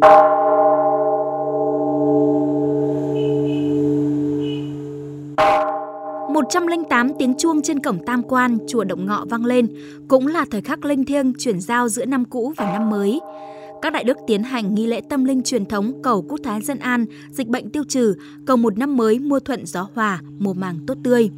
Một 0.00 0.10
trăm 6.50 6.66
linh 6.66 6.84
tám 6.90 7.12
tiếng 7.18 7.34
chuông 7.38 7.62
trên 7.62 7.80
cổng 7.80 7.98
tam 8.06 8.22
quan 8.22 8.58
chùa 8.68 8.84
Động 8.84 9.06
Ngọ 9.06 9.24
vang 9.30 9.44
lên, 9.44 9.66
cũng 10.08 10.26
là 10.26 10.44
thời 10.50 10.60
khắc 10.60 10.84
linh 10.84 11.04
thiêng 11.04 11.32
chuyển 11.38 11.60
giao 11.60 11.88
giữa 11.88 12.04
năm 12.04 12.24
cũ 12.24 12.52
và 12.56 12.72
năm 12.72 12.90
mới. 12.90 13.20
Các 13.82 13.92
đại 13.92 14.04
đức 14.04 14.16
tiến 14.26 14.42
hành 14.42 14.74
nghi 14.74 14.86
lễ 14.86 15.00
tâm 15.10 15.24
linh 15.24 15.42
truyền 15.42 15.66
thống 15.66 15.92
cầu 16.02 16.24
quốc 16.28 16.40
thái 16.44 16.60
dân 16.60 16.78
an, 16.78 17.06
dịch 17.30 17.48
bệnh 17.48 17.70
tiêu 17.70 17.84
trừ, 17.88 18.14
cầu 18.46 18.56
một 18.56 18.78
năm 18.78 18.96
mới 18.96 19.18
mưa 19.18 19.40
thuận 19.40 19.66
gió 19.66 19.88
hòa, 19.94 20.20
mùa 20.38 20.54
màng 20.54 20.78
tốt 20.86 20.94
tươi. 21.04 21.30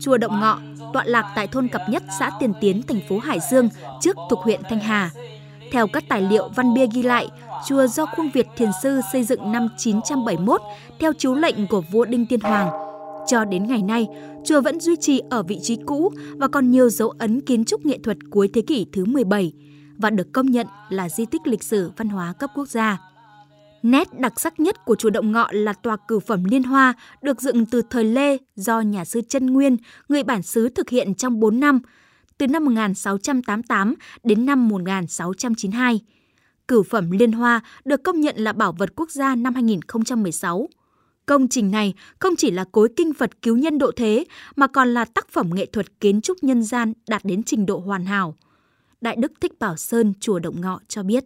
Chùa 0.00 0.18
Động 0.18 0.40
Ngọ 0.40 0.58
tọa 0.92 1.04
lạc 1.06 1.32
tại 1.36 1.46
thôn 1.46 1.68
Cập 1.68 1.82
Nhất, 1.88 2.02
xã 2.18 2.30
Tiền 2.40 2.52
Tiến, 2.60 2.82
thành 2.82 3.00
phố 3.08 3.18
Hải 3.18 3.38
Dương, 3.50 3.68
trước 4.00 4.16
thuộc 4.30 4.38
huyện 4.38 4.60
Thanh 4.68 4.80
Hà. 4.80 5.10
Theo 5.74 5.86
các 5.86 6.04
tài 6.08 6.22
liệu 6.22 6.48
văn 6.48 6.74
bia 6.74 6.86
ghi 6.94 7.02
lại, 7.02 7.28
chùa 7.68 7.86
do 7.86 8.06
Khuông 8.06 8.30
Việt 8.34 8.46
Thiền 8.56 8.68
Sư 8.82 9.00
xây 9.12 9.24
dựng 9.24 9.52
năm 9.52 9.68
971 9.78 10.60
theo 11.00 11.12
chiếu 11.12 11.34
lệnh 11.34 11.66
của 11.66 11.82
vua 11.92 12.04
Đinh 12.04 12.26
Tiên 12.26 12.40
Hoàng. 12.40 12.70
Cho 13.26 13.44
đến 13.44 13.66
ngày 13.66 13.82
nay, 13.82 14.06
chùa 14.44 14.60
vẫn 14.60 14.80
duy 14.80 14.96
trì 14.96 15.20
ở 15.30 15.42
vị 15.42 15.58
trí 15.62 15.78
cũ 15.86 16.12
và 16.36 16.48
còn 16.48 16.70
nhiều 16.70 16.90
dấu 16.90 17.10
ấn 17.10 17.40
kiến 17.40 17.64
trúc 17.64 17.86
nghệ 17.86 17.98
thuật 17.98 18.16
cuối 18.30 18.50
thế 18.54 18.60
kỷ 18.60 18.86
thứ 18.92 19.04
17 19.04 19.52
và 19.96 20.10
được 20.10 20.32
công 20.32 20.46
nhận 20.46 20.66
là 20.88 21.08
di 21.08 21.26
tích 21.26 21.46
lịch 21.46 21.62
sử 21.62 21.90
văn 21.96 22.08
hóa 22.08 22.32
cấp 22.32 22.50
quốc 22.54 22.68
gia. 22.68 22.98
Nét 23.82 24.20
đặc 24.20 24.40
sắc 24.40 24.60
nhất 24.60 24.84
của 24.84 24.94
chùa 24.94 25.10
Động 25.10 25.32
Ngọ 25.32 25.48
là 25.50 25.72
tòa 25.72 25.96
cửu 26.08 26.20
phẩm 26.20 26.44
Liên 26.44 26.62
Hoa 26.62 26.94
được 27.22 27.40
dựng 27.40 27.66
từ 27.66 27.82
thời 27.90 28.04
Lê 28.04 28.36
do 28.56 28.80
nhà 28.80 29.04
sư 29.04 29.20
Trân 29.28 29.46
Nguyên, 29.46 29.76
người 30.08 30.22
bản 30.22 30.42
xứ 30.42 30.68
thực 30.68 30.90
hiện 30.90 31.14
trong 31.14 31.40
4 31.40 31.60
năm, 31.60 31.80
từ 32.38 32.46
năm 32.46 32.64
1688 32.64 33.94
đến 34.24 34.46
năm 34.46 34.68
1692. 34.68 36.00
Cửu 36.68 36.82
phẩm 36.82 37.10
Liên 37.10 37.32
Hoa 37.32 37.60
được 37.84 38.02
công 38.02 38.20
nhận 38.20 38.36
là 38.36 38.52
bảo 38.52 38.72
vật 38.72 38.90
quốc 38.96 39.10
gia 39.10 39.34
năm 39.34 39.54
2016. 39.54 40.68
Công 41.26 41.48
trình 41.48 41.70
này 41.70 41.94
không 42.18 42.36
chỉ 42.36 42.50
là 42.50 42.64
cối 42.72 42.88
kinh 42.96 43.14
Phật 43.14 43.42
cứu 43.42 43.56
nhân 43.56 43.78
độ 43.78 43.90
thế 43.96 44.24
mà 44.56 44.66
còn 44.66 44.94
là 44.94 45.04
tác 45.04 45.28
phẩm 45.28 45.50
nghệ 45.54 45.66
thuật 45.66 45.86
kiến 46.00 46.20
trúc 46.20 46.44
nhân 46.44 46.62
gian 46.62 46.92
đạt 47.08 47.24
đến 47.24 47.42
trình 47.42 47.66
độ 47.66 47.78
hoàn 47.78 48.04
hảo. 48.04 48.34
Đại 49.00 49.16
Đức 49.16 49.32
Thích 49.40 49.52
Bảo 49.58 49.76
Sơn, 49.76 50.12
chùa 50.20 50.38
Động 50.38 50.60
Ngọ 50.60 50.80
cho 50.88 51.02
biết. 51.02 51.24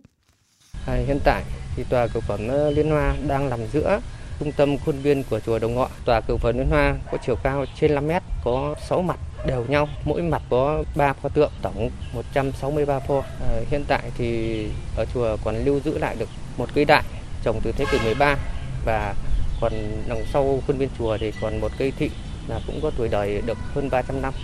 À, 0.86 0.94
hiện 1.06 1.18
tại 1.24 1.44
thì 1.76 1.84
tòa 1.90 2.06
cửu 2.06 2.22
phẩm 2.22 2.40
ờ, 2.48 2.70
Liên 2.70 2.90
Hoa 2.90 3.16
đang 3.28 3.50
nằm 3.50 3.60
giữa 3.72 4.00
trung 4.40 4.52
tâm 4.56 4.78
khuôn 4.78 4.98
viên 4.98 5.22
của 5.30 5.40
chùa 5.40 5.58
Đồng 5.58 5.74
Ngọ. 5.74 5.88
Tòa 6.04 6.20
cửu 6.20 6.36
phẩm 6.36 6.58
Liên 6.58 6.66
Hoa 6.70 6.96
có 7.12 7.18
chiều 7.26 7.36
cao 7.42 7.64
trên 7.80 7.94
5 7.94 8.06
mét, 8.06 8.22
có 8.44 8.74
6 8.88 9.02
mặt 9.02 9.18
đều 9.46 9.64
nhau, 9.68 9.88
mỗi 10.04 10.22
mặt 10.22 10.42
có 10.50 10.84
3 10.96 11.12
pho 11.12 11.28
tượng, 11.28 11.50
tổng 11.62 11.90
163 12.14 13.00
pho. 13.00 13.20
À, 13.20 13.48
hiện 13.70 13.84
tại 13.88 14.10
thì 14.18 14.64
ở 14.96 15.04
chùa 15.14 15.36
còn 15.44 15.64
lưu 15.64 15.80
giữ 15.84 15.98
lại 15.98 16.16
được 16.18 16.28
một 16.58 16.68
cây 16.74 16.84
đại 16.84 17.04
trồng 17.44 17.60
từ 17.64 17.72
thế 17.72 17.84
kỷ 17.92 17.98
13 18.04 18.36
và 18.84 19.14
còn 19.60 19.72
đằng 20.08 20.24
sau 20.32 20.62
khuôn 20.66 20.78
viên 20.78 20.88
chùa 20.98 21.18
thì 21.20 21.32
còn 21.40 21.60
một 21.60 21.72
cây 21.78 21.92
thị 21.98 22.10
là 22.48 22.60
cũng 22.66 22.80
có 22.82 22.90
tuổi 22.98 23.08
đời 23.08 23.42
được 23.46 23.58
hơn 23.74 23.88
300 23.90 24.22
năm. 24.22 24.34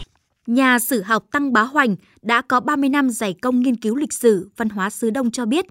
Nhà 0.46 0.78
sử 0.78 1.02
học 1.02 1.24
Tăng 1.32 1.52
Bá 1.52 1.62
Hoành 1.62 1.96
đã 2.22 2.42
có 2.48 2.60
30 2.60 2.88
năm 2.88 3.10
dày 3.10 3.34
công 3.42 3.60
nghiên 3.60 3.76
cứu 3.76 3.96
lịch 3.96 4.12
sử, 4.12 4.48
văn 4.56 4.68
hóa 4.68 4.90
xứ 4.90 5.10
Đông 5.10 5.30
cho 5.30 5.46
biết, 5.46 5.64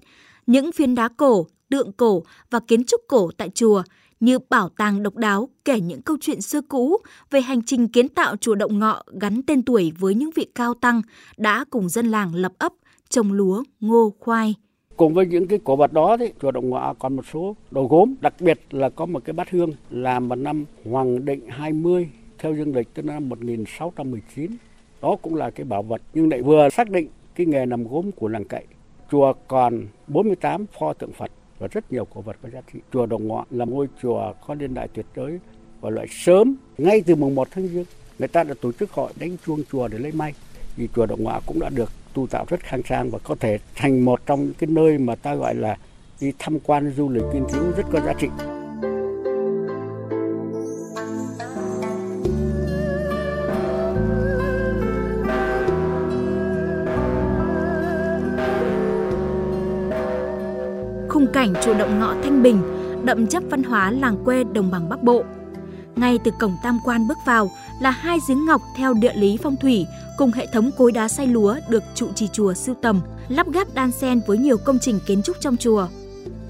những 0.46 0.72
phiến 0.72 0.94
đá 0.94 1.08
cổ, 1.16 1.46
tượng 1.70 1.92
cổ 1.92 2.22
và 2.50 2.60
kiến 2.68 2.84
trúc 2.84 3.00
cổ 3.08 3.30
tại 3.36 3.50
chùa 3.54 3.82
như 4.24 4.38
bảo 4.50 4.68
tàng 4.68 5.02
độc 5.02 5.16
đáo 5.16 5.48
kể 5.64 5.80
những 5.80 6.02
câu 6.02 6.16
chuyện 6.20 6.40
xưa 6.40 6.60
cũ 6.68 6.96
về 7.30 7.40
hành 7.40 7.62
trình 7.66 7.88
kiến 7.88 8.08
tạo 8.08 8.36
chùa 8.36 8.54
Động 8.54 8.78
Ngọ 8.78 9.02
gắn 9.20 9.42
tên 9.46 9.62
tuổi 9.62 9.92
với 9.98 10.14
những 10.14 10.30
vị 10.34 10.46
cao 10.54 10.74
tăng 10.74 11.02
đã 11.36 11.64
cùng 11.70 11.88
dân 11.88 12.06
làng 12.06 12.34
lập 12.34 12.52
ấp, 12.58 12.72
trồng 13.08 13.32
lúa, 13.32 13.62
ngô, 13.80 14.12
khoai. 14.18 14.54
Cùng 14.96 15.14
với 15.14 15.26
những 15.26 15.46
cái 15.46 15.58
cổ 15.64 15.76
vật 15.76 15.92
đó 15.92 16.16
thì 16.16 16.32
chùa 16.42 16.50
Động 16.50 16.70
Ngọ 16.70 16.94
còn 16.98 17.16
một 17.16 17.24
số 17.32 17.56
đồ 17.70 17.86
gốm, 17.90 18.14
đặc 18.20 18.34
biệt 18.40 18.60
là 18.70 18.88
có 18.88 19.06
một 19.06 19.24
cái 19.24 19.32
bát 19.32 19.50
hương 19.50 19.70
làm 19.90 20.28
vào 20.28 20.36
năm 20.36 20.64
Hoàng 20.90 21.24
Định 21.24 21.40
20 21.48 22.08
theo 22.38 22.54
dương 22.54 22.76
lịch 22.76 22.94
tức 22.94 23.04
năm 23.04 23.28
1619. 23.28 24.50
Đó 25.02 25.16
cũng 25.22 25.34
là 25.34 25.50
cái 25.50 25.64
bảo 25.64 25.82
vật 25.82 26.02
nhưng 26.14 26.30
lại 26.30 26.42
vừa 26.42 26.68
xác 26.68 26.90
định 26.90 27.08
cái 27.34 27.46
nghề 27.46 27.66
làm 27.66 27.88
gốm 27.88 28.10
của 28.12 28.28
làng 28.28 28.44
cậy. 28.44 28.64
Chùa 29.10 29.32
còn 29.48 29.86
48 30.06 30.66
pho 30.78 30.92
tượng 30.92 31.12
Phật 31.12 31.30
và 31.58 31.68
rất 31.70 31.92
nhiều 31.92 32.04
cổ 32.04 32.20
vật 32.20 32.36
có 32.42 32.48
giá 32.50 32.60
trị. 32.72 32.78
Chùa 32.92 33.06
Đồng 33.06 33.28
Ngọ 33.28 33.44
là 33.50 33.64
ngôi 33.64 33.88
chùa 34.02 34.32
có 34.46 34.54
niên 34.54 34.74
đại 34.74 34.88
tuyệt 34.88 35.06
đối 35.14 35.38
và 35.80 35.90
loại 35.90 36.06
sớm, 36.10 36.56
ngay 36.78 37.02
từ 37.06 37.14
mùng 37.14 37.34
1 37.34 37.48
tháng 37.50 37.68
Giêng, 37.68 37.84
người 38.18 38.28
ta 38.28 38.44
đã 38.44 38.54
tổ 38.60 38.72
chức 38.72 38.92
hội 38.92 39.12
đánh 39.18 39.36
chuông 39.46 39.62
chùa 39.72 39.88
để 39.88 39.98
lấy 39.98 40.12
may. 40.12 40.34
Vì 40.76 40.88
chùa 40.96 41.06
Đồng 41.06 41.24
Ngọ 41.24 41.40
cũng 41.46 41.60
đã 41.60 41.68
được 41.68 41.90
tu 42.14 42.26
tạo 42.26 42.44
rất 42.48 42.60
khang 42.60 42.82
trang 42.82 43.10
và 43.10 43.18
có 43.18 43.34
thể 43.40 43.58
thành 43.74 44.04
một 44.04 44.26
trong 44.26 44.44
những 44.44 44.54
cái 44.54 44.70
nơi 44.70 44.98
mà 44.98 45.14
ta 45.14 45.34
gọi 45.34 45.54
là 45.54 45.76
đi 46.20 46.32
tham 46.38 46.58
quan 46.60 46.92
du 46.96 47.08
lịch 47.08 47.24
nghiên 47.34 47.44
cứu 47.52 47.72
rất 47.76 47.84
có 47.92 48.00
giá 48.00 48.12
trị. 48.20 48.28
Cảnh 61.34 61.52
chùa 61.64 61.74
Động 61.74 61.98
ngõ 61.98 62.14
Thanh 62.22 62.42
Bình, 62.42 62.62
đậm 63.04 63.26
chất 63.26 63.42
văn 63.50 63.62
hóa 63.62 63.90
làng 63.90 64.24
quê 64.24 64.44
đồng 64.44 64.70
bằng 64.70 64.88
Bắc 64.88 65.02
Bộ. 65.02 65.24
Ngay 65.96 66.18
từ 66.24 66.30
cổng 66.40 66.56
tam 66.62 66.78
quan 66.84 67.08
bước 67.08 67.18
vào 67.26 67.50
là 67.80 67.90
hai 67.90 68.18
giếng 68.28 68.46
ngọc 68.46 68.62
theo 68.76 68.94
địa 68.94 69.12
lý 69.14 69.38
phong 69.42 69.56
thủy 69.56 69.86
cùng 70.18 70.32
hệ 70.32 70.46
thống 70.52 70.70
cối 70.78 70.92
đá 70.92 71.08
xay 71.08 71.26
lúa 71.26 71.56
được 71.68 71.82
trụ 71.94 72.08
trì 72.14 72.28
chùa 72.28 72.54
sưu 72.54 72.74
tầm, 72.82 73.00
lắp 73.28 73.46
ghép 73.52 73.74
đan 73.74 73.92
xen 73.92 74.20
với 74.26 74.38
nhiều 74.38 74.56
công 74.56 74.78
trình 74.78 75.00
kiến 75.06 75.22
trúc 75.22 75.36
trong 75.40 75.56
chùa. 75.56 75.86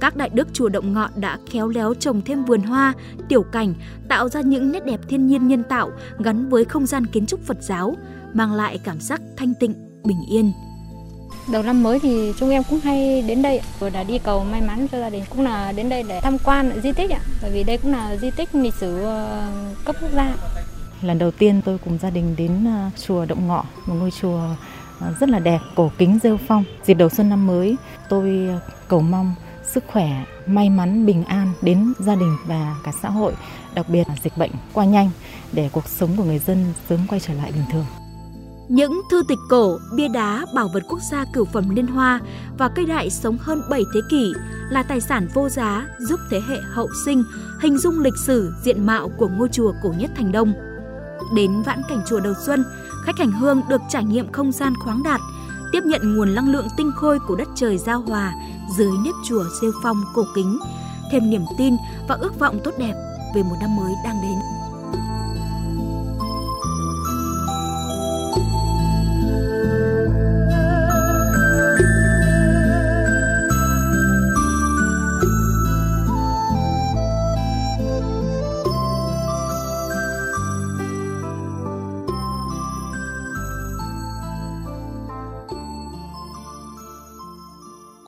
Các 0.01 0.17
đại 0.17 0.29
đức 0.29 0.49
chùa 0.53 0.69
Động 0.69 0.93
Ngọ 0.93 1.09
đã 1.17 1.39
khéo 1.51 1.69
léo 1.69 1.95
trồng 1.95 2.21
thêm 2.23 2.45
vườn 2.45 2.61
hoa, 2.61 2.95
tiểu 3.29 3.43
cảnh, 3.43 3.75
tạo 4.09 4.29
ra 4.29 4.41
những 4.41 4.73
nét 4.73 4.87
đẹp 4.87 5.01
thiên 5.09 5.27
nhiên 5.27 5.49
nhân 5.49 5.63
tạo 5.69 5.91
gắn 6.19 6.49
với 6.49 6.65
không 6.65 6.87
gian 6.87 7.07
kiến 7.07 7.27
trúc 7.27 7.41
Phật 7.41 7.63
giáo, 7.63 7.97
mang 8.33 8.53
lại 8.53 8.79
cảm 8.85 9.01
giác 9.01 9.21
thanh 9.37 9.55
tịnh, 9.61 9.75
bình 10.05 10.21
yên. 10.31 10.53
Đầu 11.53 11.63
năm 11.63 11.83
mới 11.83 12.01
thì 12.01 12.33
chúng 12.39 12.51
em 12.51 12.63
cũng 12.71 12.81
hay 12.81 13.23
đến 13.23 13.43
đây 13.43 13.61
vừa 13.79 13.91
là 13.91 14.05
đi 14.05 14.19
cầu 14.19 14.45
may 14.45 14.61
mắn 14.61 14.87
cho 14.93 15.01
gia 15.01 15.11
đình 15.11 15.25
cũng 15.31 15.45
là 15.45 15.73
đến 15.73 15.89
đây 15.89 16.03
để 16.03 16.21
tham 16.21 16.39
quan 16.39 16.81
di 16.83 16.93
tích 16.93 17.11
ạ. 17.11 17.21
Bởi 17.43 17.51
vì 17.51 17.65
đây 17.65 17.79
cũng 17.79 17.93
là 17.93 18.17
di 18.17 18.31
tích 18.31 18.55
lịch 18.55 18.75
sử 18.75 19.03
ờ, 19.03 19.51
cấp 19.85 19.97
quốc 20.01 20.11
gia. 20.15 20.35
Lần 21.03 21.19
đầu 21.19 21.31
tiên 21.31 21.61
tôi 21.65 21.79
cùng 21.85 21.99
gia 21.99 22.11
đình 22.11 22.35
đến 22.37 22.65
ờ, 22.65 22.91
chùa 23.07 23.25
Động 23.25 23.49
Ngọ, 23.49 23.65
một 23.87 23.95
ngôi 23.95 24.11
chùa 24.11 24.41
ờ, 25.01 25.15
rất 25.21 25.29
là 25.29 25.39
đẹp, 25.39 25.59
cổ 25.75 25.91
kính 25.99 26.19
rêu 26.23 26.39
phong. 26.49 26.65
Dịp 26.85 26.95
đầu 26.95 27.09
xuân 27.09 27.29
năm 27.29 27.47
mới, 27.47 27.77
tôi 28.09 28.49
cầu 28.89 29.01
mong 29.01 29.35
sức 29.65 29.85
khỏe, 29.87 30.25
may 30.47 30.71
mắn, 30.71 31.07
bình 31.07 31.25
an 31.25 31.53
đến 31.63 31.93
gia 31.99 32.15
đình 32.15 32.37
và 32.47 32.77
cả 32.85 32.93
xã 33.03 33.11
hội, 33.11 33.33
đặc 33.75 33.89
biệt 33.89 34.09
là 34.09 34.15
dịch 34.23 34.37
bệnh 34.37 34.51
qua 34.73 34.85
nhanh 34.85 35.11
để 35.53 35.69
cuộc 35.73 35.89
sống 35.89 36.11
của 36.17 36.25
người 36.25 36.39
dân 36.39 36.73
sớm 36.89 37.01
quay 37.09 37.21
trở 37.21 37.35
lại 37.35 37.53
bình 37.53 37.65
thường. 37.73 37.85
Những 38.69 39.03
thư 39.11 39.23
tịch 39.29 39.39
cổ, 39.49 39.79
bia 39.97 40.09
đá, 40.09 40.47
bảo 40.55 40.69
vật 40.69 40.83
quốc 40.89 41.01
gia 41.11 41.25
cửu 41.33 41.45
phẩm 41.45 41.71
liên 41.71 41.87
hoa 41.87 42.21
và 42.59 42.69
cây 42.69 42.85
đại 42.85 43.11
sống 43.11 43.39
hơn 43.41 43.63
7 43.71 43.85
thế 43.95 44.01
kỷ 44.11 44.33
là 44.71 44.83
tài 44.83 45.01
sản 45.01 45.29
vô 45.35 45.49
giá 45.49 45.87
giúp 45.99 46.21
thế 46.31 46.41
hệ 46.49 46.57
hậu 46.73 46.89
sinh 47.05 47.25
hình 47.63 47.79
dung 47.79 48.01
lịch 48.01 48.17
sử 48.27 48.53
diện 48.63 48.87
mạo 48.87 49.11
của 49.19 49.29
ngôi 49.29 49.49
chùa 49.53 49.73
cổ 49.83 49.95
nhất 49.99 50.11
thành 50.17 50.33
Đông. 50.33 50.53
Đến 51.35 51.63
vãn 51.63 51.83
cảnh 51.89 52.03
chùa 52.07 52.21
đầu 52.21 52.35
xuân, 52.47 52.65
khách 53.05 53.19
hành 53.19 53.33
hương 53.33 53.63
được 53.69 53.81
trải 53.89 54.05
nghiệm 54.05 54.33
không 54.33 54.53
gian 54.53 54.75
khoáng 54.85 55.03
đạt, 55.03 55.21
tiếp 55.73 55.81
nhận 55.85 56.17
nguồn 56.17 56.35
năng 56.35 56.53
lượng 56.53 56.67
tinh 56.77 56.93
khôi 56.97 57.19
của 57.29 57.37
đất 57.37 57.49
trời 57.55 57.79
giao 57.79 58.01
hòa 58.01 58.33
dưới 58.79 58.93
nếp 59.05 59.15
chùa 59.25 59.45
rêu 59.61 59.73
phong 59.83 60.03
cổ 60.15 60.25
kính, 60.35 60.59
thêm 61.13 61.31
niềm 61.31 61.45
tin 61.59 61.77
và 62.09 62.15
ước 62.15 62.39
vọng 62.39 62.59
tốt 62.65 62.73
đẹp 62.79 62.95
về 63.35 63.43
một 63.43 63.57
năm 63.61 63.77
mới 63.77 63.93
đang 64.05 64.23
đến. 64.23 64.39